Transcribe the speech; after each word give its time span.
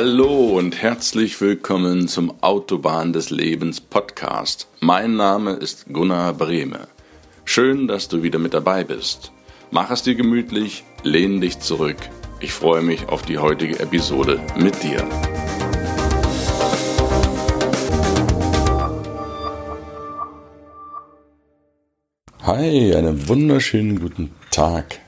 Hallo 0.00 0.56
und 0.56 0.80
herzlich 0.80 1.40
willkommen 1.40 2.06
zum 2.06 2.40
Autobahn 2.40 3.12
des 3.12 3.30
Lebens 3.30 3.80
Podcast. 3.80 4.68
Mein 4.78 5.16
Name 5.16 5.54
ist 5.54 5.86
Gunnar 5.92 6.34
Brehme. 6.34 6.86
Schön, 7.44 7.88
dass 7.88 8.06
du 8.06 8.22
wieder 8.22 8.38
mit 8.38 8.54
dabei 8.54 8.84
bist. 8.84 9.32
Mach 9.72 9.90
es 9.90 10.04
dir 10.04 10.14
gemütlich, 10.14 10.84
lehn 11.02 11.40
dich 11.40 11.58
zurück. 11.58 11.96
Ich 12.38 12.52
freue 12.52 12.82
mich 12.82 13.08
auf 13.08 13.22
die 13.22 13.38
heutige 13.38 13.80
Episode 13.80 14.38
mit 14.56 14.80
dir. 14.84 15.04
Hi, 22.44 22.94
einen 22.94 23.26
wunderschönen 23.26 23.98
guten 23.98 24.30
Tag. 24.52 25.00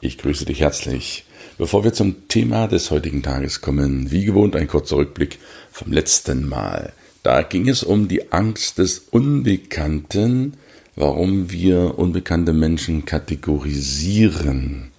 Ich 0.00 0.16
grüße 0.16 0.46
dich 0.46 0.60
herzlich. 0.60 1.26
Bevor 1.58 1.84
wir 1.84 1.92
zum 1.92 2.28
Thema 2.28 2.66
des 2.66 2.90
heutigen 2.90 3.22
Tages 3.22 3.60
kommen, 3.60 4.10
wie 4.10 4.24
gewohnt 4.24 4.56
ein 4.56 4.68
kurzer 4.68 4.96
Rückblick 4.96 5.38
vom 5.70 5.92
letzten 5.92 6.48
Mal. 6.48 6.92
Da 7.22 7.42
ging 7.42 7.68
es 7.68 7.82
um 7.82 8.08
die 8.08 8.32
Angst 8.32 8.78
des 8.78 8.98
Unbekannten, 9.10 10.54
warum 10.96 11.50
wir 11.50 11.98
unbekannte 11.98 12.52
Menschen 12.52 13.04
kategorisieren. 13.04 14.90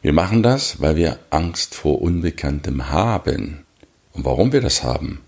Wir 0.00 0.12
machen 0.12 0.42
das, 0.42 0.80
weil 0.80 0.94
wir 0.94 1.18
Angst 1.30 1.74
vor 1.74 2.00
Unbekanntem 2.00 2.90
haben. 2.90 3.64
Und 4.12 4.24
warum 4.24 4.52
wir 4.52 4.60
das 4.60 4.84
haben, 4.84 5.20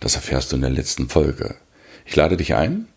das 0.00 0.16
erfährst 0.16 0.50
du 0.50 0.56
in 0.56 0.62
der 0.62 0.70
letzten 0.70 1.08
Folge. 1.08 1.54
Ich 2.04 2.16
lade 2.16 2.36
dich 2.36 2.54
ein, 2.54 2.88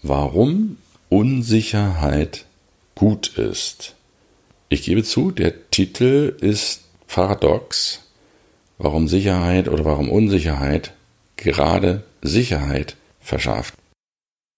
Warum 0.08 0.78
Unsicherheit 1.10 2.46
gut 2.96 3.38
ist. 3.38 3.96
Ich 4.70 4.84
gebe 4.84 5.04
zu, 5.04 5.32
der 5.32 5.70
Titel 5.70 6.36
ist 6.42 6.82
paradox, 7.08 8.02
warum 8.78 9.08
Sicherheit 9.08 9.68
oder 9.68 9.86
warum 9.86 10.10
Unsicherheit 10.10 10.94
gerade 11.36 12.04
Sicherheit 12.22 12.96
verschafft. 13.20 13.76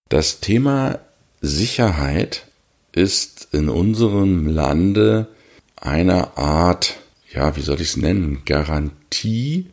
Das 0.09 0.39
Thema 0.39 0.99
Sicherheit 1.41 2.47
ist 2.93 3.49
in 3.51 3.69
unserem 3.69 4.47
Lande 4.47 5.27
eine 5.75 6.37
Art, 6.37 6.97
ja, 7.31 7.55
wie 7.55 7.61
soll 7.61 7.81
ich 7.81 7.89
es 7.89 7.97
nennen, 7.97 8.43
Garantie 8.45 9.67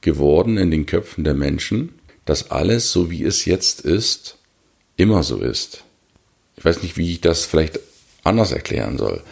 geworden 0.00 0.56
in 0.56 0.70
den 0.70 0.86
Köpfen 0.86 1.24
der 1.24 1.34
Menschen, 1.34 1.98
dass 2.24 2.50
alles, 2.50 2.92
so 2.92 3.10
wie 3.10 3.24
es 3.24 3.44
jetzt 3.44 3.80
ist, 3.80 4.38
immer 4.96 5.22
so 5.22 5.38
ist. 5.38 5.84
Ich 6.56 6.64
weiß 6.64 6.82
nicht, 6.82 6.96
wie 6.96 7.12
ich 7.12 7.20
das 7.20 7.44
vielleicht 7.44 7.80
anders 8.24 8.52
erklären 8.52 8.98
soll. 8.98 9.22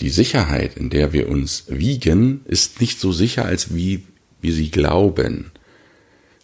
Die 0.00 0.10
Sicherheit, 0.10 0.76
in 0.76 0.90
der 0.90 1.12
wir 1.12 1.28
uns 1.28 1.64
wiegen, 1.68 2.42
ist 2.46 2.80
nicht 2.80 2.98
so 2.98 3.12
sicher, 3.12 3.44
als 3.44 3.74
wie 3.74 4.04
wir 4.40 4.52
sie 4.52 4.70
glauben. 4.70 5.52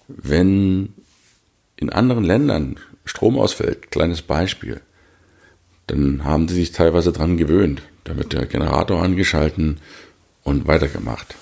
Wenn 0.06 0.94
in 1.76 1.90
anderen 1.90 2.24
Ländern 2.24 2.78
Strom 3.04 3.38
ausfällt, 3.38 3.90
kleines 3.90 4.22
Beispiel, 4.22 4.80
dann 5.86 6.24
haben 6.24 6.48
sie 6.48 6.54
sich 6.54 6.72
teilweise 6.72 7.12
dran 7.12 7.36
gewöhnt. 7.36 7.82
Da 8.04 8.16
wird 8.16 8.32
der 8.32 8.46
Generator 8.46 9.02
angeschalten 9.02 9.80
und 10.44 10.66
weitergemacht. 10.66 11.34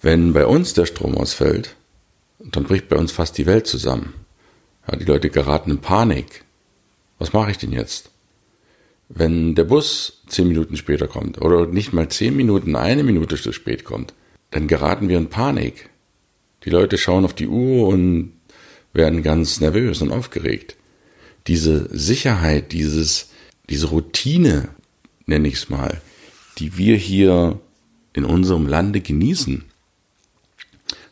Wenn 0.00 0.32
bei 0.32 0.46
uns 0.46 0.74
der 0.74 0.86
Strom 0.86 1.16
ausfällt, 1.16 1.74
dann 2.38 2.64
bricht 2.64 2.88
bei 2.88 2.96
uns 2.96 3.10
fast 3.10 3.36
die 3.36 3.46
Welt 3.46 3.66
zusammen. 3.66 4.14
Ja, 4.86 4.96
die 4.96 5.04
Leute 5.04 5.28
geraten 5.30 5.72
in 5.72 5.78
Panik. 5.78 6.44
Was 7.18 7.32
mache 7.32 7.50
ich 7.50 7.58
denn 7.58 7.72
jetzt? 7.72 8.10
Wenn 9.08 9.54
der 9.54 9.64
Bus 9.64 10.22
zehn 10.26 10.48
Minuten 10.48 10.76
später 10.76 11.08
kommt 11.08 11.40
oder 11.40 11.66
nicht 11.66 11.92
mal 11.92 12.08
zehn 12.08 12.36
Minuten, 12.36 12.76
eine 12.76 13.02
Minute 13.02 13.36
zu 13.36 13.52
spät 13.52 13.84
kommt, 13.84 14.14
dann 14.50 14.68
geraten 14.68 15.08
wir 15.08 15.18
in 15.18 15.28
Panik. 15.28 15.88
Die 16.64 16.70
Leute 16.70 16.98
schauen 16.98 17.24
auf 17.24 17.34
die 17.34 17.48
Uhr 17.48 17.88
und 17.88 18.32
werden 18.92 19.22
ganz 19.22 19.60
nervös 19.60 20.02
und 20.02 20.12
aufgeregt. 20.12 20.76
Diese 21.46 21.88
Sicherheit, 21.96 22.72
dieses, 22.72 23.30
diese 23.70 23.88
Routine, 23.88 24.68
nenne 25.26 25.48
ich 25.48 25.54
es 25.54 25.68
mal, 25.70 26.00
die 26.58 26.76
wir 26.76 26.96
hier 26.96 27.60
in 28.12 28.24
unserem 28.24 28.66
Lande 28.66 29.00
genießen, 29.00 29.64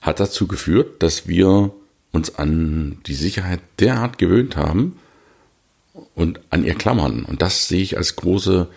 hat 0.01 0.21
dazu 0.21 0.47
geführt, 0.47 1.03
dass 1.03 1.29
wir 1.29 1.73
uns 2.13 2.35
an 2.37 2.99
die 3.07 3.15
Sicherheit 3.15 3.61
derart 3.79 4.19
gewöhnt 4.19 4.57
haben, 4.57 4.97
und 6.15 6.41
an 6.51 6.65
ihr 6.65 6.75
klammern. 6.75 7.25
Und 7.25 7.43
das 7.43 7.69
sehe 7.69 7.83
ich 7.83 7.97
als 7.97 8.17
große 8.17 8.69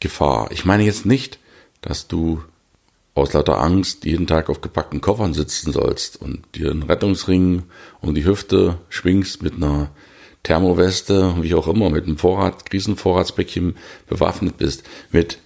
Gefahr. 0.00 0.50
Ich 0.52 0.64
meine 0.64 0.84
jetzt 0.84 1.06
nicht, 1.06 1.38
dass 1.80 2.08
du 2.08 2.42
aus 3.14 3.32
lauter 3.32 3.60
Angst 3.60 4.04
jeden 4.04 4.26
Tag 4.26 4.48
auf 4.48 4.60
gepackten 4.60 5.00
Koffern 5.00 5.34
sitzen 5.34 5.72
sollst 5.72 6.20
und 6.20 6.42
dir 6.54 6.70
einen 6.70 6.84
Rettungsring 6.84 7.64
um 8.00 8.14
die 8.14 8.24
Hüfte 8.24 8.78
schwingst 8.88 9.42
mit 9.42 9.54
einer 9.54 9.90
Thermoweste, 10.44 11.34
wie 11.42 11.54
auch 11.54 11.66
immer, 11.66 11.90
mit 11.90 12.04
einem 12.04 12.16
Vorrat, 12.16 12.70
Krisenvorratspäckchen 12.70 13.76
bewaffnet 14.08 14.56
bist. 14.58 14.84
Mit 15.10 15.38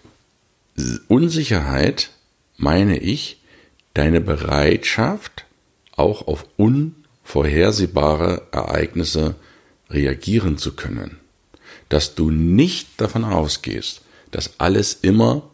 Unsicherheit 1.09 2.11
meine 2.57 2.99
ich 2.99 3.41
deine 3.95 4.21
Bereitschaft, 4.21 5.47
auch 5.97 6.27
auf 6.27 6.47
unvorhersehbare 6.57 8.49
Ereignisse 8.53 9.35
reagieren 9.93 10.59
zu 10.59 10.73
können. 10.73 11.19
Dass 11.89 12.15
du 12.15 12.31
nicht 12.31 13.01
davon 13.01 13.25
ausgehst, 13.25 14.03
dass 14.31 14.59
alles 14.59 14.95
immer 15.03 15.51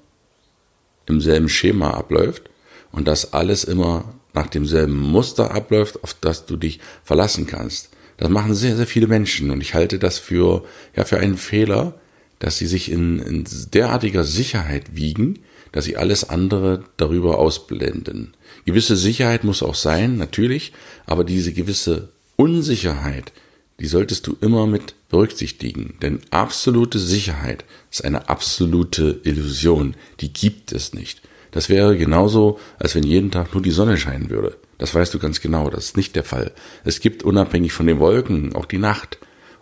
im 1.06 1.21
selben 1.21 1.49
Schema 1.49 1.91
abläuft 1.91 2.50
und 2.93 3.09
dass 3.09 3.32
alles 3.32 3.65
immer 3.65 4.15
nach 4.34 4.47
demselben 4.47 4.97
Muster 4.97 5.53
abläuft, 5.54 6.03
auf 6.04 6.15
das 6.15 6.47
du 6.47 6.56
dich 6.56 6.81
verlassen 7.03 7.47
kannst. 7.47 7.91
Das 8.19 8.28
machen 8.28 8.54
sehr, 8.54 8.76
sehr 8.76 8.87
viele 8.87 9.06
Menschen 9.06 9.50
und 9.50 9.60
ich 9.60 9.75
halte 9.75 9.99
das 9.99 10.19
für, 10.19 10.65
ja, 10.94 11.05
für 11.05 11.19
einen 11.19 11.37
Fehler, 11.37 11.94
dass 12.38 12.59
sie 12.59 12.66
sich 12.66 12.91
in, 12.91 13.19
in 13.20 13.44
derartiger 13.72 14.25
Sicherheit 14.25 14.94
wiegen, 14.94 15.41
dass 15.72 15.84
sie 15.84 15.97
alles 15.97 16.28
andere 16.28 16.84
darüber 16.97 17.38
ausblenden. 17.38 18.34
Gewisse 18.65 18.97
Sicherheit 18.97 19.44
muss 19.44 19.62
auch 19.62 19.75
sein, 19.75 20.16
natürlich, 20.16 20.72
aber 21.06 21.25
diese 21.25 21.53
gewisse 21.53 22.09
Unsicherheit, 22.37 23.32
die 23.81 23.87
solltest 23.87 24.27
du 24.27 24.37
immer 24.41 24.66
mit 24.66 24.94
berücksichtigen, 25.09 25.94
denn 26.03 26.21
absolute 26.31 26.99
Sicherheit 26.99 27.65
ist 27.91 28.05
eine 28.05 28.28
absolute 28.28 29.21
Illusion, 29.22 29.94
die 30.21 30.33
gibt 30.33 30.72
es 30.72 30.94
nicht. 30.94 31.22
Das 31.53 31.69
wäre 31.69 31.97
genauso, 31.97 32.59
als 32.78 32.94
wenn 32.94 33.05
jeden 33.05 33.31
Tag 33.31 33.55
nur 33.55 33.62
die 33.62 33.71
Sonne 33.71 33.97
scheinen 33.97 34.31
würde. 34.31 34.56
Das 34.78 34.94
weißt 34.94 35.15
du 35.15 35.19
ganz 35.19 35.41
genau, 35.41 35.71
das 35.71 35.87
ist 35.87 35.97
nicht 35.97 36.15
der 36.17 36.25
Fall. 36.25 36.53
Es 36.84 37.00
gibt 37.00 37.22
unabhängig 37.22 37.72
von 37.72 37.87
den 37.87 37.99
Wolken 37.99 38.55
auch 38.55 38.67
die 38.67 38.78
Nacht. 38.78 39.19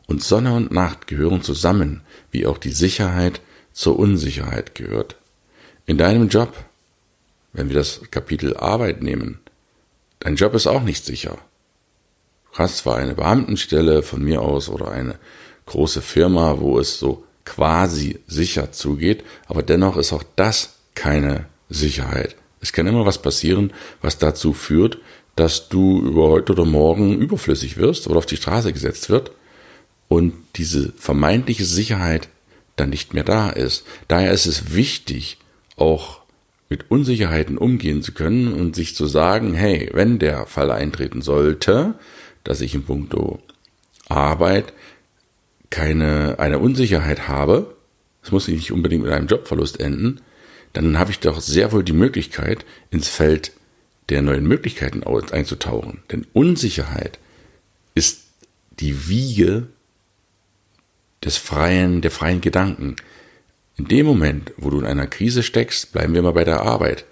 Und 0.06 0.22
Sonne 0.22 0.54
und 0.54 0.72
Nacht 0.72 1.06
gehören 1.06 1.42
zusammen, 1.42 2.02
wie 2.30 2.46
auch 2.46 2.58
die 2.58 2.70
Sicherheit 2.70 3.40
zur 3.72 3.98
Unsicherheit 3.98 4.74
gehört. 4.74 5.16
In 5.84 5.98
deinem 5.98 6.28
Job, 6.28 6.52
wenn 7.52 7.68
wir 7.68 7.76
das 7.76 8.02
Kapitel 8.10 8.56
Arbeit 8.56 9.02
nehmen, 9.02 9.40
dein 10.20 10.36
Job 10.36 10.54
ist 10.54 10.66
auch 10.66 10.82
nicht 10.82 11.04
sicher 11.04 11.38
hast 12.58 12.78
zwar 12.78 12.96
eine 12.96 13.14
Beamtenstelle 13.14 14.02
von 14.02 14.22
mir 14.22 14.42
aus 14.42 14.68
oder 14.68 14.90
eine 14.90 15.16
große 15.66 16.02
Firma, 16.02 16.58
wo 16.60 16.78
es 16.78 16.98
so 16.98 17.24
quasi 17.44 18.20
sicher 18.26 18.72
zugeht, 18.72 19.24
aber 19.46 19.62
dennoch 19.62 19.96
ist 19.96 20.12
auch 20.12 20.24
das 20.36 20.76
keine 20.94 21.46
Sicherheit. 21.68 22.36
Es 22.60 22.72
kann 22.72 22.86
immer 22.86 23.06
was 23.06 23.22
passieren, 23.22 23.72
was 24.00 24.18
dazu 24.18 24.52
führt, 24.52 24.98
dass 25.36 25.68
du 25.68 26.00
über 26.00 26.28
heute 26.28 26.52
oder 26.52 26.64
morgen 26.64 27.18
überflüssig 27.18 27.76
wirst 27.76 28.08
oder 28.08 28.18
auf 28.18 28.26
die 28.26 28.36
Straße 28.36 28.72
gesetzt 28.72 29.10
wird 29.10 29.32
und 30.08 30.34
diese 30.56 30.92
vermeintliche 30.96 31.64
Sicherheit 31.64 32.28
dann 32.76 32.90
nicht 32.90 33.14
mehr 33.14 33.24
da 33.24 33.50
ist. 33.50 33.84
Daher 34.08 34.32
ist 34.32 34.46
es 34.46 34.74
wichtig, 34.74 35.38
auch 35.76 36.20
mit 36.68 36.90
Unsicherheiten 36.90 37.58
umgehen 37.58 38.02
zu 38.02 38.12
können 38.12 38.52
und 38.52 38.74
sich 38.74 38.96
zu 38.96 39.06
sagen, 39.06 39.54
hey, 39.54 39.90
wenn 39.92 40.18
der 40.18 40.46
Fall 40.46 40.70
eintreten 40.70 41.22
sollte, 41.22 41.94
dass 42.46 42.60
ich 42.60 42.74
in 42.74 42.84
puncto 42.84 43.40
Arbeit 44.08 44.72
keine, 45.70 46.38
eine 46.38 46.58
Unsicherheit 46.58 47.28
habe, 47.28 47.76
es 48.22 48.32
muss 48.32 48.48
nicht 48.48 48.72
unbedingt 48.72 49.04
mit 49.04 49.12
einem 49.12 49.26
Jobverlust 49.26 49.80
enden, 49.80 50.20
dann 50.72 50.98
habe 50.98 51.10
ich 51.10 51.20
doch 51.20 51.40
sehr 51.40 51.72
wohl 51.72 51.82
die 51.82 51.92
Möglichkeit, 51.92 52.64
ins 52.90 53.08
Feld 53.08 53.52
der 54.08 54.22
neuen 54.22 54.46
Möglichkeiten 54.46 55.02
einzutauchen. 55.04 56.02
Denn 56.10 56.26
Unsicherheit 56.32 57.18
ist 57.94 58.24
die 58.78 59.08
Wiege 59.08 59.68
des 61.24 61.36
freien, 61.36 62.02
der 62.02 62.10
freien 62.10 62.40
Gedanken. 62.40 62.96
In 63.76 63.88
dem 63.88 64.06
Moment, 64.06 64.52
wo 64.56 64.70
du 64.70 64.78
in 64.78 64.86
einer 64.86 65.06
Krise 65.06 65.42
steckst, 65.42 65.92
bleiben 65.92 66.14
wir 66.14 66.22
mal 66.22 66.32
bei 66.32 66.44
der 66.44 66.60
Arbeit, 66.60 67.04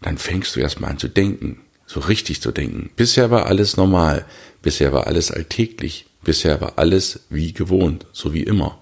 dann 0.00 0.18
fängst 0.18 0.56
du 0.56 0.60
erstmal 0.60 0.90
an 0.90 0.98
zu 0.98 1.08
denken, 1.08 1.60
so 1.88 2.00
richtig 2.00 2.40
zu 2.42 2.52
denken. 2.52 2.90
Bisher 2.94 3.30
war 3.30 3.46
alles 3.46 3.76
normal, 3.76 4.26
bisher 4.62 4.92
war 4.92 5.06
alles 5.06 5.32
alltäglich, 5.32 6.06
bisher 6.22 6.60
war 6.60 6.74
alles 6.76 7.20
wie 7.30 7.52
gewohnt, 7.52 8.06
so 8.12 8.34
wie 8.34 8.42
immer. 8.42 8.78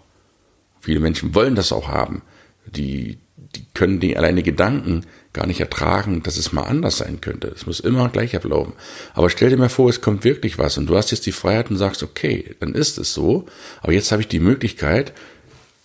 Viele 0.81 1.01
Menschen 1.01 1.35
wollen 1.35 1.55
das 1.55 1.73
auch 1.73 1.89
haben. 1.89 2.23
Die, 2.67 3.19
die 3.55 3.65
können 3.75 4.01
die 4.01 4.17
alleine 4.17 4.43
Gedanken 4.43 5.07
gar 5.33 5.47
nicht 5.47 5.61
ertragen, 5.61 6.25
dass 6.25 6.37
es 6.37 6.53
mal 6.53 6.65
anders 6.65 6.99
sein 6.99 7.21
könnte. 7.21 7.53
Es 7.55 7.65
muss 7.67 7.79
immer 7.79 8.09
gleich 8.09 8.35
ablaufen. 8.35 8.73
Aber 9.15 9.31
stell 9.31 9.51
dir 9.51 9.57
mal 9.57 9.69
vor, 9.69 9.89
es 9.89 10.01
kommt 10.01 10.25
wirklich 10.25 10.59
was 10.59 10.77
und 10.77 10.87
du 10.87 10.97
hast 10.97 11.13
jetzt 11.13 11.27
die 11.27 11.33
Freiheit 11.33 11.71
und 11.71 11.77
sagst, 11.77 12.03
okay, 12.03 12.57
dann 12.59 12.75
ist 12.75 12.99
es 12.99 13.15
so, 13.15 13.47
aber 13.83 13.93
jetzt 13.93 14.11
habe 14.11 14.23
ich 14.23 14.29
die 14.29 14.41
Möglichkeit, 14.41 15.13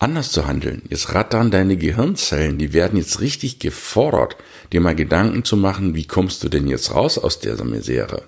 anders 0.01 0.31
zu 0.31 0.47
handeln. 0.47 0.81
Jetzt 0.89 1.13
rattern 1.13 1.51
deine 1.51 1.77
Gehirnzellen, 1.77 2.57
die 2.57 2.73
werden 2.73 2.97
jetzt 2.97 3.21
richtig 3.21 3.59
gefordert, 3.59 4.35
dir 4.73 4.81
mal 4.81 4.95
Gedanken 4.95 5.43
zu 5.43 5.55
machen, 5.55 5.95
wie 5.95 6.07
kommst 6.07 6.43
du 6.43 6.49
denn 6.49 6.67
jetzt 6.67 6.93
raus 6.93 7.17
aus 7.17 7.39
dieser 7.39 7.65
Misere? 7.65 8.23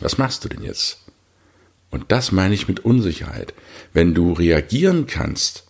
Was 0.00 0.18
machst 0.18 0.44
du 0.44 0.48
denn 0.48 0.62
jetzt? 0.62 0.98
Und 1.90 2.12
das 2.12 2.32
meine 2.32 2.54
ich 2.54 2.68
mit 2.68 2.80
Unsicherheit. 2.80 3.54
Wenn 3.92 4.14
du 4.14 4.32
reagieren 4.32 5.06
kannst 5.06 5.64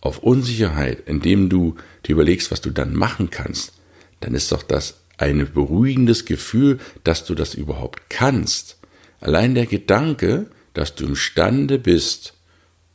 auf 0.00 0.18
Unsicherheit, 0.18 1.02
indem 1.06 1.48
du 1.48 1.74
dir 2.06 2.12
überlegst, 2.12 2.50
was 2.50 2.60
du 2.60 2.70
dann 2.70 2.94
machen 2.94 3.30
kannst, 3.30 3.72
dann 4.20 4.34
ist 4.34 4.52
doch 4.52 4.62
das 4.62 5.00
ein 5.16 5.50
beruhigendes 5.52 6.26
Gefühl, 6.26 6.78
dass 7.02 7.24
du 7.24 7.34
das 7.34 7.54
überhaupt 7.54 8.08
kannst. 8.08 8.78
Allein 9.20 9.54
der 9.54 9.66
Gedanke, 9.66 10.46
dass 10.74 10.94
du 10.94 11.06
imstande 11.06 11.78
bist, 11.78 12.34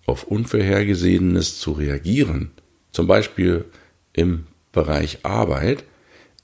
auf 0.09 0.23
Unvorhergesehenes 0.23 1.59
zu 1.59 1.71
reagieren, 1.71 2.51
zum 2.91 3.07
Beispiel 3.07 3.65
im 4.13 4.47
Bereich 4.71 5.19
Arbeit, 5.23 5.83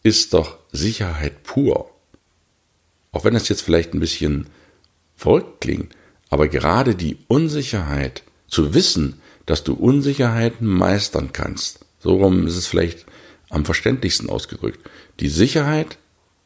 ist 0.03 0.33
doch 0.33 0.59
Sicherheit 0.71 1.43
pur. 1.43 1.91
Auch 3.11 3.25
wenn 3.25 3.33
das 3.33 3.49
jetzt 3.49 3.61
vielleicht 3.61 3.93
ein 3.93 3.99
bisschen 3.99 4.47
verrückt 5.15 5.61
klingt, 5.61 5.95
aber 6.29 6.47
gerade 6.47 6.95
die 6.95 7.17
Unsicherheit, 7.27 8.23
zu 8.47 8.73
wissen, 8.73 9.21
dass 9.45 9.63
du 9.63 9.73
Unsicherheiten 9.73 10.67
meistern 10.67 11.31
kannst, 11.33 11.79
so 11.99 12.15
rum 12.17 12.47
ist 12.47 12.55
es 12.55 12.67
vielleicht 12.67 13.05
am 13.49 13.65
verständlichsten 13.65 14.29
ausgedrückt, 14.29 14.79
die 15.19 15.29
Sicherheit 15.29 15.97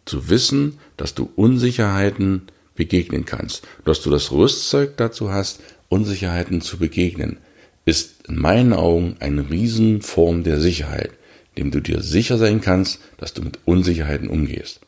zu 0.06 0.30
wissen, 0.30 0.80
dass 0.98 1.14
du 1.16 1.30
Unsicherheiten 1.36 2.48
begegnen 2.76 3.26
kannst, 3.26 3.68
dass 3.84 4.02
du 4.02 4.10
das 4.10 4.32
Rüstzeug 4.32 4.96
dazu 4.98 5.32
hast, 5.32 5.60
Unsicherheiten 5.90 6.62
zu 6.62 6.78
begegnen, 6.78 7.38
ist 7.86 8.28
in 8.28 8.38
meinen 8.38 8.74
Augen 8.74 9.16
eine 9.20 9.50
Riesenform 9.50 10.44
der 10.44 10.60
Sicherheit, 10.60 11.12
dem 11.58 11.72
du 11.72 11.80
dir 11.80 12.02
sicher 12.02 12.38
sein 12.38 12.62
kannst, 12.62 13.00
dass 13.18 13.34
du 13.34 13.42
mit 13.42 13.60
Unsicherheiten 13.66 14.30
umgehst. 14.30 14.82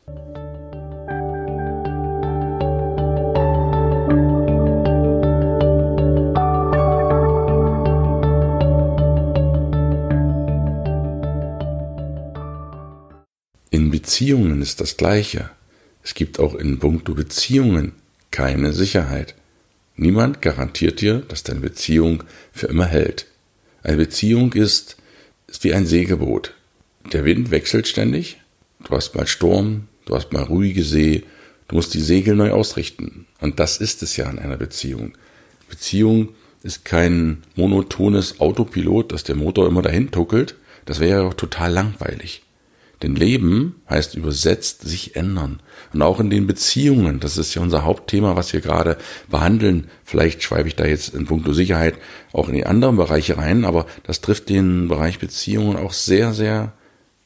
In 13.72 13.90
Beziehungen 13.90 14.62
ist 14.62 14.80
das 14.80 14.98
Gleiche. 14.98 15.50
Es 16.04 16.14
gibt 16.14 16.40
auch 16.40 16.54
in 16.54 16.78
puncto 16.78 17.16
Beziehungen 17.16 17.94
keine 18.30 18.74
Sicherheit. 18.74 19.36
Niemand 20.02 20.42
garantiert 20.42 21.00
dir, 21.00 21.20
dass 21.28 21.44
deine 21.44 21.60
Beziehung 21.60 22.24
für 22.52 22.66
immer 22.66 22.88
hält. 22.88 23.28
Eine 23.84 23.98
Beziehung 23.98 24.52
ist, 24.54 24.98
ist 25.46 25.64
wie 25.64 25.76
ein 25.76 25.86
Segelboot. 25.86 26.56
Der 27.14 27.24
Wind 27.24 27.52
wechselt 27.52 27.88
ständig. 27.88 28.42
Du 28.84 28.96
hast 28.96 29.14
mal 29.14 29.28
Sturm, 29.28 29.90
du 30.06 30.16
hast 30.16 30.34
mal 30.34 30.42
ruhige 30.42 30.84
See. 30.84 31.22
Du 31.68 31.76
musst 31.76 31.94
die 31.94 32.02
Segel 32.02 32.36
neu 32.36 32.50
ausrichten. 32.50 33.28
Und 33.42 33.60
das 33.60 33.78
ist 33.78 34.02
es 34.02 34.18
ja 34.18 34.28
in 34.28 34.40
einer 34.40 34.58
Beziehung. 34.58 35.14
Beziehung 35.70 36.30
ist 36.64 36.84
kein 36.84 37.44
monotones 37.56 38.40
Autopilot, 38.40 39.12
dass 39.12 39.24
der 39.24 39.36
Motor 39.36 39.68
immer 39.68 39.84
dahin 39.84 40.10
tuckelt. 40.10 40.56
Das 40.86 41.00
wäre 41.00 41.22
ja 41.22 41.28
auch 41.28 41.36
total 41.36 41.74
langweilig. 41.74 42.42
Denn 43.02 43.16
Leben 43.16 43.82
heißt 43.90 44.16
übersetzt 44.16 44.82
sich 44.82 45.16
ändern. 45.16 45.62
Und 45.94 46.02
auch 46.02 46.20
in 46.20 46.30
den 46.30 46.46
Beziehungen, 46.46 47.20
das 47.20 47.38
ist 47.38 47.56
ja 47.56 47.62
unser 47.62 47.84
Hauptthema, 47.84 48.36
was 48.36 48.54
wir 48.54 48.62
gerade 48.62 48.98
behandeln. 49.30 49.88
Vielleicht 50.04 50.44
schweife 50.44 50.68
ich 50.68 50.76
da 50.76 50.86
jetzt 50.86 51.14
in 51.14 51.26
puncto 51.26 51.54
Sicherheit 51.54 51.96
auch 52.32 52.48
in 52.48 52.56
die 52.56 52.66
anderen 52.66 52.98
Bereiche 52.98 53.38
rein, 53.38 53.66
aber 53.66 53.88
das 54.04 54.22
trifft 54.22 54.50
den 54.50 54.88
Bereich 54.88 55.20
Beziehungen 55.20 55.78
auch 55.78 55.94
sehr, 55.94 56.34
sehr 56.34 56.74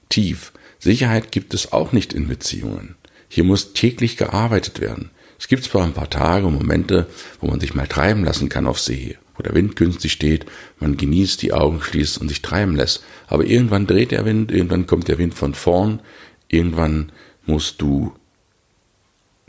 tief. 0.10 0.54
Sicherheit 0.80 1.32
gibt 1.32 1.54
es 1.54 1.74
auch 1.74 1.92
nicht 1.92 2.14
in 2.14 2.28
Beziehungen. 2.28 2.96
Hier 3.28 3.44
muss 3.44 3.74
täglich 3.74 4.18
gearbeitet 4.18 4.80
werden. 4.80 5.10
Es 5.38 5.48
gibt 5.48 5.64
zwar 5.64 5.84
ein 5.84 5.94
paar 5.94 6.10
Tage 6.10 6.46
und 6.48 6.54
Momente, 6.54 7.08
wo 7.42 7.48
man 7.48 7.60
sich 7.60 7.76
mal 7.76 7.88
treiben 7.88 8.24
lassen 8.24 8.50
kann 8.50 8.68
auf 8.68 8.80
See, 8.80 9.18
wo 9.38 9.44
der 9.44 9.54
Wind 9.54 9.76
günstig 9.76 10.12
steht, 10.12 10.46
man 10.80 10.98
genießt, 10.98 11.42
die 11.42 11.54
Augen 11.54 11.82
schließt 11.82 12.20
und 12.20 12.30
sich 12.30 12.42
treiben 12.42 12.76
lässt. 12.76 13.04
Aber 13.28 13.46
irgendwann 13.46 13.88
dreht 13.88 14.12
der 14.12 14.26
Wind, 14.26 14.52
irgendwann 14.52 14.88
kommt 14.88 15.08
der 15.08 15.18
Wind 15.18 15.34
von 15.34 15.54
vorn, 15.54 16.02
irgendwann 16.48 17.12
musst 17.46 17.82
du 17.82 18.14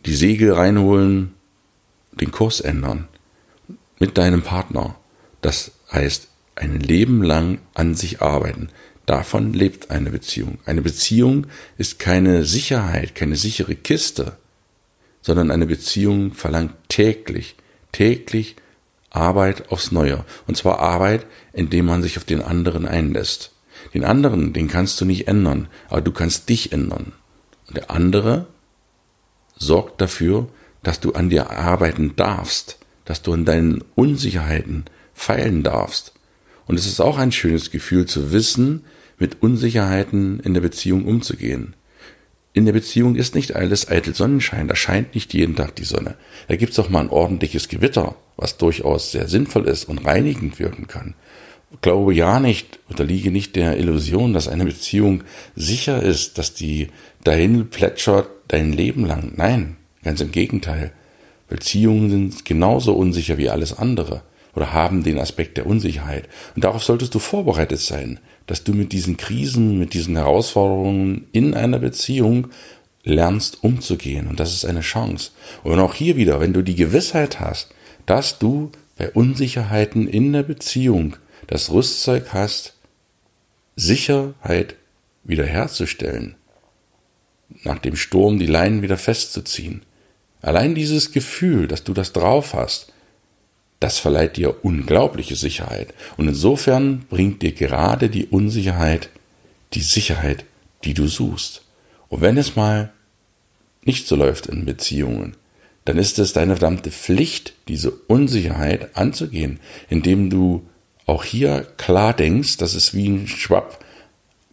die 0.05 0.15
Segel 0.15 0.53
reinholen, 0.53 1.35
den 2.13 2.31
Kurs 2.31 2.61
ändern 2.61 3.09
mit 3.99 4.19
deinem 4.19 4.43
Partner. 4.43 4.97
Das 5.41 5.73
heißt, 5.93 6.29
ein 6.55 6.81
Leben 6.81 7.23
lang 7.23 7.59
an 7.75 7.95
sich 7.95 8.23
arbeiten. 8.23 8.69
Davon 9.05 9.53
lebt 9.53 9.91
eine 9.91 10.11
Beziehung. 10.11 10.59
Eine 10.65 10.83
Beziehung 10.83 11.47
ist 11.79 11.99
keine 11.99 12.45
Sicherheit, 12.45 13.15
keine 13.15 13.37
sichere 13.37 13.77
Kiste, 13.77 14.37
sondern 15.23 15.51
eine 15.51 15.67
Beziehung 15.67 16.35
verlangt 16.35 16.75
täglich, 16.89 17.57
täglich 17.93 18.57
Arbeit 19.11 19.71
aufs 19.71 19.93
Neue. 19.93 20.25
Und 20.47 20.57
zwar 20.57 20.81
Arbeit, 20.81 21.27
indem 21.53 21.87
man 21.87 22.03
sich 22.03 22.17
auf 22.17 22.25
den 22.25 22.43
anderen 22.43 22.87
einlässt. 22.87 23.53
Den 23.95 24.05
anderen, 24.05 24.53
den 24.53 24.69
kannst 24.69 25.01
du 25.01 25.05
nicht 25.05 25.29
ändern, 25.29 25.69
aber 25.89 26.01
du 26.01 26.13
kannst 26.13 26.49
dich 26.49 26.73
ändern. 26.73 27.13
Und 27.69 27.77
der 27.77 27.91
andere 27.91 28.47
sorgt 29.57 30.01
dafür, 30.01 30.49
dass 30.83 31.01
du 31.01 31.13
an 31.13 31.31
dir 31.31 31.51
arbeiten 31.51 32.15
darfst, 32.17 32.79
dass 33.05 33.23
du 33.23 33.33
an 33.33 33.45
deinen 33.45 33.83
Unsicherheiten 33.95 34.85
feilen 35.15 35.63
darfst. 35.63 36.13
Und 36.67 36.79
es 36.79 36.87
ist 36.87 37.01
auch 37.01 37.19
ein 37.19 37.33
schönes 37.33 37.71
Gefühl 37.71 38.07
zu 38.07 38.33
wissen, 38.33 38.85
mit 39.19 39.43
Unsicherheiten 39.43 40.41
in 40.41 40.53
der 40.53 40.61
Beziehung 40.61 41.07
umzugehen 41.07 41.75
in 42.57 42.65
der 42.65 42.73
Beziehung 42.73 43.17
ist 43.17 43.35
nicht 43.35 43.55
alles 43.55 43.91
eitel 43.91 44.15
Sonnenschein, 44.15 44.67
da 44.67 44.75
scheint 44.75 45.15
nicht 45.15 45.35
jeden 45.35 45.57
Tag 45.57 45.77
die 45.77 45.85
Sonne. 45.85 46.15
Da 46.49 46.57
gibt's 46.57 46.79
auch 46.79 46.89
mal 46.89 47.01
ein 47.01 47.11
ordentliches 47.11 47.69
Gewitter, 47.69 48.17
was 48.39 48.57
durchaus 48.57 49.13
sehr 49.13 49.29
sinnvoll 49.29 49.69
ist 49.69 49.85
und 49.85 50.07
reinigend 50.07 50.59
wirken 50.59 50.87
kann. 50.87 51.13
Glaube 51.83 52.15
ja 52.15 52.41
nicht, 52.41 52.79
unterliege 52.89 53.31
nicht 53.31 53.57
der 53.57 53.79
Illusion, 53.79 54.33
dass 54.33 54.49
eine 54.49 54.65
Beziehung 54.65 55.23
sicher 55.55 56.03
ist, 56.03 56.39
dass 56.39 56.55
die 56.55 56.89
dahin 57.25 57.69
plätschert 57.69 58.31
dein 58.49 58.73
Leben 58.73 59.05
lang. 59.05 59.35
Nein, 59.37 59.77
ganz 60.03 60.23
im 60.23 60.33
Gegenteil. 60.33 60.93
Beziehungen 61.51 62.09
sind 62.09 62.45
genauso 62.47 62.95
unsicher 62.95 63.37
wie 63.37 63.51
alles 63.51 63.77
andere 63.77 64.23
oder 64.57 64.73
haben 64.73 65.05
den 65.05 65.19
Aspekt 65.19 65.59
der 65.59 65.67
Unsicherheit. 65.67 66.29
Und 66.55 66.65
darauf 66.65 66.83
solltest 66.83 67.15
du 67.15 67.19
vorbereitet 67.19 67.79
sein, 67.79 68.19
dass 68.47 68.65
du 68.65 68.73
mit 68.73 68.93
diesen 68.93 69.19
Krisen, 69.19 69.79
mit 69.79 69.93
diesen 69.93 70.17
Herausforderungen 70.17 71.27
in 71.33 71.55
einer 71.55 71.79
Beziehung 71.79 72.49
lernst 73.05 73.63
umzugehen. 73.63 74.27
Und 74.27 74.41
das 74.41 74.55
ist 74.55 74.65
eine 74.65 74.81
Chance. 74.81 75.31
Und 75.63 75.79
auch 75.79 75.95
hier 75.95 76.17
wieder, 76.17 76.41
wenn 76.41 76.55
du 76.55 76.63
die 76.63 76.75
Gewissheit 76.75 77.39
hast, 77.39 77.69
dass 78.07 78.39
du 78.39 78.73
bei 78.97 79.11
Unsicherheiten 79.11 80.09
in 80.09 80.33
der 80.33 80.43
Beziehung 80.43 81.17
das 81.47 81.71
Rüstzeug 81.71 82.33
hast, 82.33 82.75
Sicherheit 83.77 84.75
wiederherzustellen, 85.23 86.35
nach 87.63 87.79
dem 87.79 87.95
Sturm 87.95 88.39
die 88.39 88.47
Leinen 88.47 88.81
wieder 88.81 88.97
festzuziehen. 88.97 89.83
Allein 90.41 90.75
dieses 90.75 91.13
Gefühl, 91.13 91.69
dass 91.69 91.85
du 91.85 91.93
das 91.93 92.13
drauf 92.13 92.55
hast, 92.55 92.93
das 93.81 93.99
verleiht 93.99 94.37
dir 94.37 94.65
unglaubliche 94.65 95.37
Sicherheit. 95.37 95.95
Und 96.17 96.29
insofern 96.29 97.05
bringt 97.09 97.43
dir 97.43 97.53
gerade 97.53 98.09
die 98.09 98.27
Unsicherheit 98.27 99.11
die 99.75 99.81
Sicherheit, 99.81 100.45
die 100.85 100.95
du 100.95 101.07
suchst. 101.07 101.63
Und 102.09 102.21
wenn 102.21 102.37
es 102.39 102.57
mal 102.57 102.93
nicht 103.85 104.07
so 104.07 104.17
läuft 104.17 104.47
in 104.47 104.65
Beziehungen, 104.65 105.37
dann 105.85 105.99
ist 105.99 106.19
es 106.19 106.33
deine 106.33 106.57
verdammte 106.57 106.91
Pflicht, 106.91 107.55
diese 107.69 107.91
Unsicherheit 107.91 108.97
anzugehen, 108.97 109.61
indem 109.89 110.31
du 110.31 110.67
auch 111.07 111.25
hier 111.25 111.67
klar 111.77 112.13
denkst, 112.13 112.57
das 112.57 112.75
ist 112.75 112.95
wie 112.95 113.09
ein 113.09 113.29
Schwapp 113.29 113.85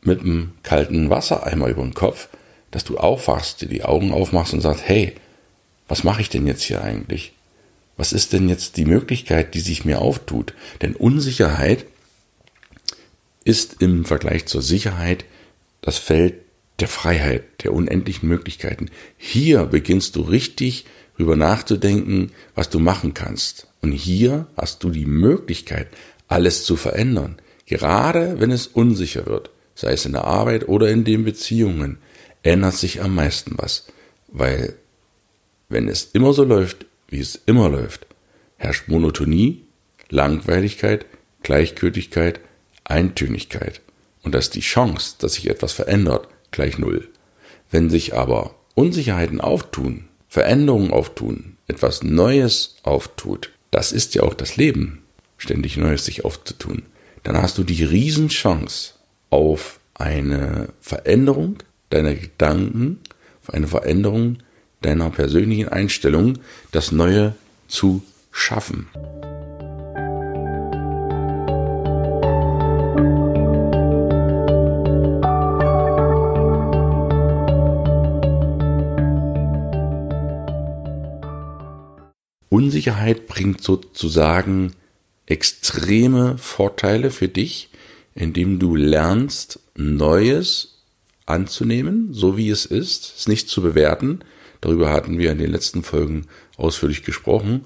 mit 0.01 0.19
einem 0.19 0.51
kalten 0.61 1.09
Wassereimer 1.09 1.67
über 1.69 1.81
den 1.81 1.95
Kopf, 1.95 2.29
dass 2.69 2.83
du 2.83 2.97
aufwachst, 2.97 3.61
dir 3.61 3.67
die 3.67 3.83
Augen 3.83 4.11
aufmachst 4.11 4.53
und 4.53 4.61
sagst, 4.61 4.83
hey, 4.85 5.15
was 5.87 6.03
mache 6.03 6.21
ich 6.21 6.29
denn 6.29 6.45
jetzt 6.45 6.63
hier 6.63 6.83
eigentlich? 6.83 7.33
Was 7.97 8.13
ist 8.13 8.33
denn 8.33 8.49
jetzt 8.49 8.77
die 8.77 8.85
Möglichkeit, 8.85 9.53
die 9.53 9.59
sich 9.59 9.85
mir 9.85 9.99
auftut? 10.01 10.53
Denn 10.81 10.95
Unsicherheit 10.95 11.85
ist 13.43 13.81
im 13.81 14.05
Vergleich 14.05 14.45
zur 14.45 14.61
Sicherheit 14.61 15.25
das 15.81 15.97
Feld 15.97 16.35
der 16.79 16.87
Freiheit, 16.87 17.63
der 17.63 17.73
unendlichen 17.73 18.27
Möglichkeiten. 18.27 18.89
Hier 19.17 19.65
beginnst 19.65 20.15
du 20.15 20.21
richtig 20.21 20.85
darüber 21.17 21.35
nachzudenken, 21.35 22.31
was 22.55 22.69
du 22.69 22.79
machen 22.79 23.13
kannst. 23.13 23.67
Und 23.81 23.91
hier 23.91 24.47
hast 24.57 24.83
du 24.83 24.89
die 24.89 25.05
Möglichkeit, 25.05 25.87
alles 26.27 26.65
zu 26.65 26.75
verändern. 26.75 27.37
Gerade 27.65 28.39
wenn 28.39 28.51
es 28.51 28.67
unsicher 28.67 29.25
wird, 29.25 29.51
sei 29.75 29.93
es 29.93 30.05
in 30.05 30.13
der 30.13 30.25
Arbeit 30.25 30.67
oder 30.67 30.89
in 30.89 31.03
den 31.03 31.23
Beziehungen, 31.23 31.99
ändert 32.41 32.75
sich 32.75 33.01
am 33.01 33.15
meisten 33.15 33.55
was. 33.57 33.87
Weil 34.27 34.75
wenn 35.69 35.87
es 35.87 36.09
immer 36.13 36.33
so 36.33 36.43
läuft, 36.43 36.85
wie 37.13 37.21
es 37.21 37.39
immer 37.45 37.69
läuft, 37.69 38.07
herrscht 38.57 38.89
Monotonie, 38.89 39.63
Langweiligkeit, 40.09 41.05
Gleichgültigkeit, 41.43 42.41
Eintönigkeit. 42.83 43.81
Und 44.23 44.33
da 44.33 44.39
ist 44.39 44.55
die 44.55 44.61
Chance, 44.61 45.15
dass 45.19 45.35
sich 45.35 45.49
etwas 45.49 45.73
verändert, 45.73 46.27
gleich 46.51 46.77
null. 46.77 47.07
Wenn 47.71 47.89
sich 47.89 48.15
aber 48.15 48.55
Unsicherheiten 48.75 49.39
auftun, 49.39 50.05
Veränderungen 50.27 50.91
auftun, 50.91 51.57
etwas 51.67 52.03
Neues 52.03 52.77
auftut, 52.83 53.51
das 53.71 53.91
ist 53.91 54.15
ja 54.15 54.23
auch 54.23 54.33
das 54.33 54.57
Leben, 54.57 55.03
ständig 55.37 55.77
Neues 55.77 56.05
sich 56.05 56.25
aufzutun, 56.25 56.83
dann 57.21 57.37
hast 57.37 57.57
du 57.57 57.63
die 57.63 57.83
Riesenchance 57.83 58.93
auf 59.29 59.79
eine 59.93 60.69
Veränderung 60.81 61.57
deiner 61.89 62.15
Gedanken, 62.15 62.99
auf 63.41 63.53
eine 63.53 63.67
Veränderung 63.67 64.37
deiner 64.85 65.09
persönlichen 65.09 65.69
Einstellung, 65.69 66.39
das 66.71 66.91
Neue 66.91 67.35
zu 67.67 68.03
schaffen. 68.31 68.87
Unsicherheit 82.49 83.25
bringt 83.25 83.63
sozusagen 83.63 84.73
extreme 85.25 86.37
Vorteile 86.37 87.09
für 87.09 87.27
dich, 87.27 87.69
indem 88.13 88.59
du 88.59 88.75
lernst, 88.75 89.59
Neues 89.75 90.79
anzunehmen, 91.25 92.13
so 92.13 92.37
wie 92.37 92.49
es 92.49 92.65
ist, 92.65 93.15
es 93.17 93.27
nicht 93.27 93.49
zu 93.49 93.61
bewerten. 93.61 94.19
Darüber 94.63 94.91
hatten 94.91 95.17
wir 95.17 95.31
in 95.31 95.39
den 95.39 95.51
letzten 95.51 95.83
Folgen 95.83 96.27
ausführlich 96.55 97.03
gesprochen. 97.03 97.65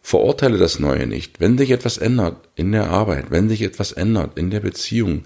Verurteile 0.00 0.58
das 0.58 0.78
Neue 0.78 1.06
nicht. 1.06 1.40
Wenn 1.40 1.58
sich 1.58 1.70
etwas 1.70 1.98
ändert 1.98 2.48
in 2.54 2.70
der 2.70 2.88
Arbeit, 2.88 3.30
wenn 3.30 3.48
sich 3.48 3.62
etwas 3.62 3.90
ändert 3.90 4.38
in 4.38 4.50
der 4.50 4.60
Beziehung, 4.60 5.24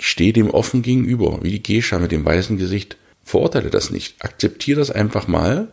steh 0.00 0.32
dem 0.32 0.50
offen 0.50 0.82
gegenüber, 0.82 1.38
wie 1.42 1.52
die 1.52 1.62
Gescha 1.62 2.00
mit 2.00 2.10
dem 2.10 2.24
weißen 2.24 2.58
Gesicht. 2.58 2.96
Verurteile 3.22 3.70
das 3.70 3.90
nicht. 3.90 4.16
Akzeptiere 4.24 4.80
das 4.80 4.90
einfach 4.90 5.28
mal, 5.28 5.68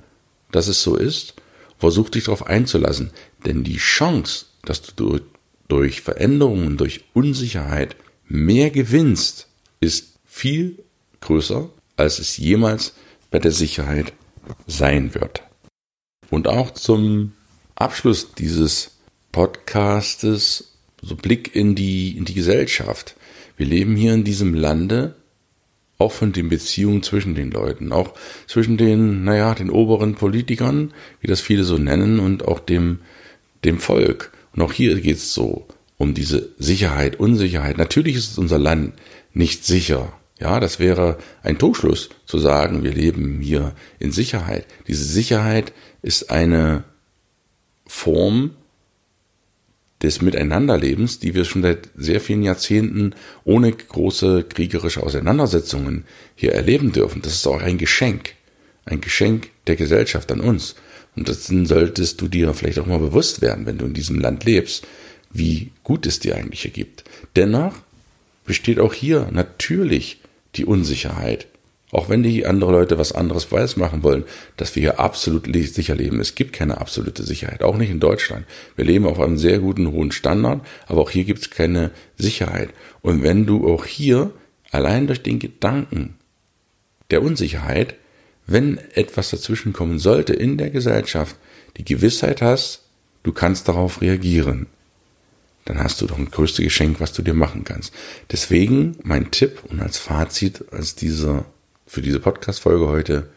dass 0.51 0.67
es 0.67 0.83
so 0.83 0.95
ist 0.95 1.33
Versuch 1.77 2.09
dich 2.09 2.25
darauf 2.25 2.47
einzulassen, 2.47 3.11
denn 3.45 3.63
die 3.63 3.77
Chance, 3.77 4.45
dass 4.63 4.81
du 4.95 5.19
durch 5.67 6.01
Veränderungen, 6.01 6.77
durch 6.77 7.03
Unsicherheit 7.13 7.95
mehr 8.27 8.71
gewinnst, 8.71 9.47
ist 9.79 10.13
viel 10.25 10.83
größer, 11.21 11.69
als 11.95 12.19
es 12.19 12.37
jemals 12.37 12.93
bei 13.29 13.39
der 13.39 13.51
Sicherheit 13.51 14.13
sein 14.65 15.13
wird. 15.13 15.43
Und 16.29 16.47
auch 16.47 16.71
zum 16.71 17.33
Abschluss 17.75 18.33
dieses 18.33 18.97
Podcastes 19.31 20.77
so 21.01 21.15
Blick 21.15 21.55
in 21.55 21.75
die, 21.75 22.17
in 22.17 22.25
die 22.25 22.33
Gesellschaft. 22.33 23.15
Wir 23.55 23.65
leben 23.65 23.95
hier 23.95 24.13
in 24.13 24.23
diesem 24.23 24.53
Lande 24.53 25.15
auch 25.99 26.11
von 26.11 26.31
den 26.31 26.49
Beziehungen 26.49 27.01
zwischen 27.01 27.33
den 27.33 27.51
Leuten, 27.51 27.91
auch 27.91 28.13
zwischen 28.45 28.77
den, 28.77 29.23
naja, 29.23 29.55
den 29.55 29.69
oberen 29.69 30.15
Politikern, 30.15 30.93
wie 31.21 31.27
das 31.27 31.41
viele 31.41 31.63
so 31.63 31.77
nennen, 31.77 32.19
und 32.19 32.47
auch 32.47 32.59
dem, 32.59 32.99
dem 33.63 33.79
Volk. 33.79 34.31
Und 34.53 34.61
auch 34.61 34.73
hier 34.73 34.99
geht 35.01 35.17
es 35.17 35.33
so 35.33 35.67
um 35.97 36.13
diese 36.13 36.49
Sicherheit, 36.59 37.19
Unsicherheit. 37.19 37.77
Natürlich 37.77 38.15
ist 38.15 38.37
unser 38.37 38.59
Land 38.59 38.93
nicht 39.33 39.65
sicher. 39.65 40.13
Ja, 40.39 40.59
das 40.59 40.79
wäre 40.79 41.17
ein 41.41 41.57
Totschluss 41.57 42.09
zu 42.25 42.37
sagen, 42.37 42.83
wir 42.83 42.93
leben 42.93 43.41
hier 43.41 43.73
in 43.99 44.11
Sicherheit. 44.11 44.65
Diese 44.87 45.03
Sicherheit 45.03 45.73
ist 46.03 46.29
eine 46.29 46.83
Form 47.87 48.51
des 50.03 50.21
Miteinanderlebens, 50.21 51.17
die 51.19 51.33
wir 51.33 51.43
schon 51.43 51.63
seit 51.63 51.89
sehr 51.95 52.21
vielen 52.21 52.43
Jahrzehnten 52.43 53.15
ohne 53.45 53.71
große 53.71 54.43
kriegerische 54.43 55.01
Auseinandersetzungen 55.01 56.05
hier 56.35 56.53
erleben 56.53 56.91
dürfen. 56.91 57.23
Das 57.23 57.33
ist 57.33 57.47
auch 57.47 57.61
ein 57.61 57.79
Geschenk, 57.79 58.35
ein 58.85 59.01
Geschenk 59.01 59.49
der 59.65 59.75
Gesellschaft 59.75 60.31
an 60.31 60.41
uns. 60.41 60.75
Und 61.15 61.27
dessen 61.27 61.65
solltest 61.65 62.21
du 62.21 62.27
dir 62.27 62.53
vielleicht 62.53 62.77
auch 62.77 62.85
mal 62.85 62.99
bewusst 62.99 63.41
werden, 63.41 63.65
wenn 63.65 63.79
du 63.79 63.85
in 63.85 63.95
diesem 63.95 64.19
Land 64.19 64.43
lebst, 64.43 64.85
wie 65.31 65.71
gut 65.83 66.05
es 66.05 66.19
dir 66.19 66.35
eigentlich 66.35 66.61
hier 66.61 66.71
gibt. 66.71 67.03
Dennoch 67.35 67.73
besteht 68.45 68.79
auch 68.79 68.93
hier 68.93 69.29
natürlich 69.31 70.19
die 70.57 70.65
Unsicherheit, 70.65 71.47
auch 71.91 72.09
wenn 72.09 72.23
die 72.23 72.45
andere 72.45 72.71
Leute 72.71 72.97
was 72.97 73.13
anderes 73.13 73.51
weiß 73.51 73.77
machen 73.77 74.03
wollen, 74.03 74.25
dass 74.57 74.75
wir 74.75 74.81
hier 74.81 74.99
absolut 74.99 75.47
sicher 75.53 75.95
leben. 75.95 76.19
Es 76.19 76.35
gibt 76.35 76.53
keine 76.53 76.79
absolute 76.79 77.23
Sicherheit, 77.23 77.63
auch 77.63 77.77
nicht 77.77 77.89
in 77.89 77.99
Deutschland. 77.99 78.45
Wir 78.75 78.85
leben 78.85 79.05
auf 79.05 79.19
einem 79.19 79.37
sehr 79.37 79.59
guten, 79.59 79.91
hohen 79.91 80.11
Standard, 80.11 80.61
aber 80.87 81.01
auch 81.01 81.11
hier 81.11 81.23
gibt 81.23 81.39
es 81.39 81.49
keine 81.49 81.91
Sicherheit. 82.17 82.69
Und 83.01 83.23
wenn 83.23 83.45
du 83.45 83.71
auch 83.71 83.85
hier 83.85 84.31
allein 84.71 85.07
durch 85.07 85.23
den 85.23 85.39
Gedanken 85.39 86.15
der 87.09 87.21
Unsicherheit, 87.21 87.95
wenn 88.45 88.79
etwas 88.93 89.29
dazwischenkommen 89.29 89.99
sollte 89.99 90.33
in 90.33 90.57
der 90.57 90.69
Gesellschaft, 90.69 91.35
die 91.77 91.85
Gewissheit 91.85 92.41
hast, 92.41 92.83
du 93.23 93.31
kannst 93.31 93.67
darauf 93.67 94.01
reagieren, 94.01 94.67
dann 95.69 95.79
hast 95.79 96.01
du 96.01 96.07
doch 96.07 96.17
ein 96.17 96.31
größtes 96.31 96.63
Geschenk, 96.63 96.99
was 96.99 97.13
du 97.13 97.21
dir 97.21 97.33
machen 97.33 97.63
kannst. 97.63 97.93
Deswegen 98.31 98.97
mein 99.03 99.31
Tipp 99.31 99.63
und 99.69 99.81
als 99.81 99.97
Fazit 99.97 100.65
als 100.71 100.95
dieser 100.95 101.45
für 101.87 102.01
diese 102.01 102.19
Podcast-Folge 102.19 102.87
heute. 102.87 103.29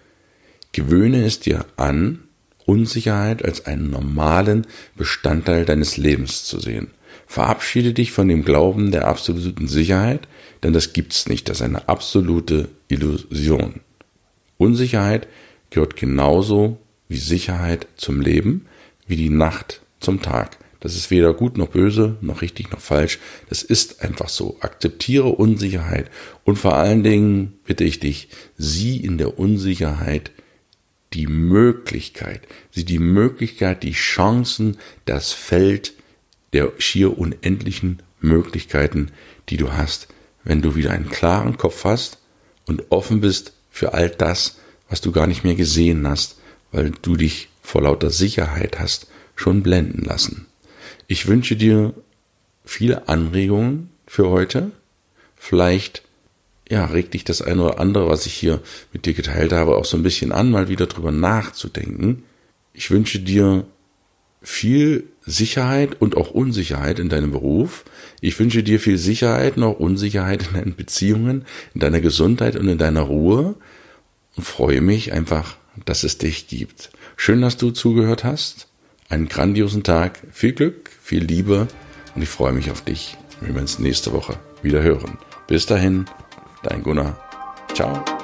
Gewöhne 0.73 1.25
es 1.25 1.41
dir 1.41 1.65
an, 1.77 2.21
Unsicherheit 2.67 3.45
als 3.45 3.67
einen 3.67 3.91
normalen 3.91 4.67
Bestandteil 4.97 5.65
deines 5.65 5.97
Lebens 5.97 6.45
zu 6.45 6.61
sehen. 6.61 6.91
Verabschiede 7.27 7.93
dich 7.93 8.13
von 8.13 8.29
dem 8.29 8.45
Glauben 8.45 8.91
der 8.91 9.07
absoluten 9.07 9.67
Sicherheit, 9.67 10.29
denn 10.63 10.73
das 10.73 10.93
gibt's 10.93 11.29
nicht. 11.29 11.49
Das 11.49 11.59
ist 11.59 11.63
eine 11.63 11.89
absolute 11.89 12.69
Illusion. 12.89 13.81
Unsicherheit 14.59 15.27
gehört 15.71 15.97
genauso 15.97 16.79
wie 17.09 17.19
Sicherheit 17.19 17.87
zum 17.97 18.21
Leben, 18.21 18.67
wie 19.07 19.17
die 19.17 19.31
Nacht 19.31 19.81
zum 20.01 20.23
Tag. 20.23 20.59
Das 20.81 20.97
ist 20.97 21.11
weder 21.11 21.35
gut 21.35 21.59
noch 21.59 21.69
böse, 21.69 22.17
noch 22.23 22.41
richtig 22.41 22.71
noch 22.71 22.81
falsch. 22.81 23.19
Das 23.49 23.63
ist 23.63 24.03
einfach 24.03 24.29
so. 24.31 24.57
Akzeptiere 24.61 25.29
Unsicherheit 25.29 26.11
und 26.45 26.57
vor 26.57 26.77
allen 26.77 27.03
Dingen 27.03 27.59
bitte 27.65 27.85
ich 27.85 28.01
dich, 28.01 28.29
sieh 28.57 28.97
in 28.97 29.19
der 29.19 29.39
Unsicherheit 29.39 30.31
die 31.13 31.27
Möglichkeit, 31.27 32.47
sieh 32.71 32.85
die 32.85 32.99
Möglichkeit, 32.99 33.83
die 33.83 33.93
Chancen, 33.93 34.79
das 35.05 35.33
Feld 35.33 35.93
der 36.53 36.73
schier 36.79 37.19
unendlichen 37.19 38.03
Möglichkeiten, 38.21 39.11
die 39.49 39.57
du 39.57 39.73
hast, 39.73 40.09
wenn 40.45 40.63
du 40.63 40.77
wieder 40.77 40.93
einen 40.93 41.11
klaren 41.11 41.57
Kopf 41.57 41.85
hast 41.85 42.19
und 42.67 42.85
offen 42.91 43.21
bist 43.21 43.53
für 43.71 43.93
all 43.93 44.09
das, 44.09 44.59
was 44.89 45.01
du 45.01 45.13
gar 45.13 45.27
nicht 45.27 45.45
mehr 45.45 45.55
gesehen 45.55 46.07
hast, 46.09 46.39
weil 46.73 46.93
du 47.03 47.17
dich 47.17 47.49
vor 47.63 47.83
lauter 47.83 48.11
Sicherheit 48.11 48.79
hast 48.79 49.09
schon 49.37 49.63
blenden 49.63 50.05
lassen. 50.05 50.47
Ich 51.11 51.27
wünsche 51.27 51.57
dir 51.57 51.93
viele 52.65 53.09
Anregungen 53.09 53.91
für 54.07 54.29
heute. 54.29 54.71
Vielleicht 55.35 56.05
ja, 56.71 56.87
regt 56.87 57.15
dich 57.15 57.25
das 57.25 57.43
eine 57.43 57.65
oder 57.65 57.81
andere, 57.81 58.09
was 58.09 58.27
ich 58.27 58.35
hier 58.35 58.63
mit 58.93 59.07
dir 59.07 59.15
geteilt 59.15 59.53
habe, 59.53 59.75
auch 59.75 59.85
so 59.85 59.97
ein 59.97 60.05
bisschen 60.05 60.31
an, 60.31 60.53
mal 60.53 60.69
wieder 60.69 60.87
drüber 60.87 61.11
nachzudenken. 61.11 62.23
Ich 62.75 62.93
wünsche 62.93 63.19
dir 63.19 63.67
viel 64.41 65.03
Sicherheit 65.23 66.01
und 66.01 66.17
auch 66.17 66.31
Unsicherheit 66.31 67.01
in 67.01 67.09
deinem 67.09 67.33
Beruf. 67.33 67.85
Ich 68.21 68.39
wünsche 68.39 68.63
dir 68.63 68.79
viel 68.79 68.97
Sicherheit 68.97 69.57
und 69.57 69.65
auch 69.65 69.81
Unsicherheit 69.81 70.47
in 70.47 70.55
deinen 70.55 70.77
Beziehungen, 70.77 71.45
in 71.75 71.81
deiner 71.81 72.01
Gesundheit 72.01 72.55
und 72.55 72.69
in 72.69 72.79
deiner 72.79 73.03
Ruhe 73.03 73.57
und 74.37 74.45
freue 74.45 74.81
mich 74.81 75.13
einfach, 75.13 75.57
dass 75.87 76.05
es 76.05 76.19
dich 76.19 76.47
gibt. 76.47 76.91
Schön, 77.17 77.41
dass 77.41 77.57
du 77.57 77.73
zugehört 77.73 78.23
hast 78.23 78.69
einen 79.11 79.29
grandiosen 79.29 79.83
Tag, 79.83 80.21
viel 80.31 80.53
Glück, 80.53 80.90
viel 81.11 81.25
Liebe 81.25 81.67
und 82.15 82.23
ich 82.23 82.29
freue 82.29 82.53
mich 82.53 82.71
auf 82.71 82.83
dich, 82.83 83.17
wenn 83.41 83.55
wir 83.55 83.61
uns 83.61 83.81
nächste 83.81 84.13
Woche 84.13 84.39
wieder 84.63 84.81
hören. 84.81 85.19
Bis 85.49 85.67
dahin, 85.67 86.05
dein 86.63 86.85
Gunnar. 86.85 87.19
Ciao. 87.75 88.20